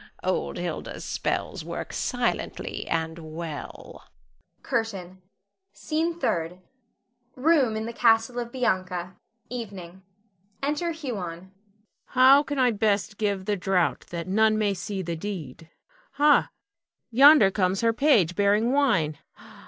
[0.23, 4.09] old Hilda's spells work silently and well.
[4.63, 5.21] CURTAIN.
[5.73, 6.57] SCENE THIRD.
[7.35, 9.15] [Room in the castle of Bianca.
[9.47, 10.01] Evening.
[10.63, 11.51] Enter Huon.] Huon.
[12.05, 15.69] How can I best give the draught that none may see the deed?
[16.13, 16.49] Ha!
[17.11, 19.19] yonder comes her page, bearing wine.